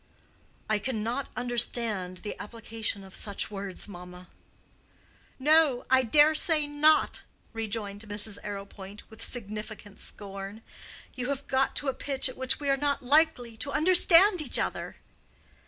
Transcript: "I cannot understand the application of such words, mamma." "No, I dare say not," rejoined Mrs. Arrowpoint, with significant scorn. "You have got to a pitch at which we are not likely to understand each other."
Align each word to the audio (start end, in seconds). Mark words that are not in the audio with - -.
"I 0.67 0.79
cannot 0.79 1.29
understand 1.37 2.17
the 2.25 2.35
application 2.41 3.03
of 3.03 3.13
such 3.13 3.51
words, 3.51 3.87
mamma." 3.87 4.29
"No, 5.37 5.85
I 5.91 6.01
dare 6.01 6.33
say 6.33 6.65
not," 6.65 7.21
rejoined 7.53 8.01
Mrs. 8.01 8.39
Arrowpoint, 8.43 9.03
with 9.11 9.21
significant 9.21 9.99
scorn. 9.99 10.63
"You 11.15 11.29
have 11.29 11.45
got 11.45 11.75
to 11.75 11.87
a 11.87 11.93
pitch 11.93 12.27
at 12.27 12.35
which 12.35 12.59
we 12.59 12.67
are 12.71 12.77
not 12.77 13.03
likely 13.05 13.55
to 13.57 13.73
understand 13.73 14.41
each 14.41 14.57
other." 14.57 14.95